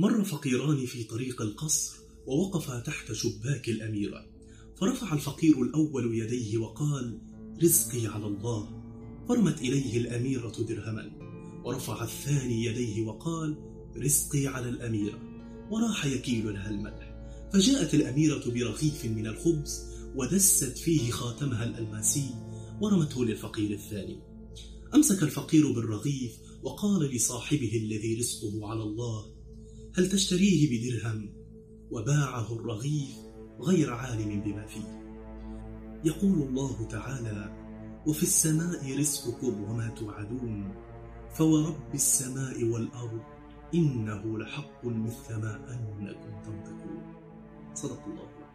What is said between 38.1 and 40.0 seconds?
السماء رزقكم وما